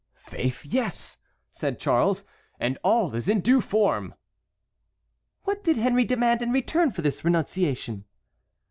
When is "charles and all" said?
1.79-3.13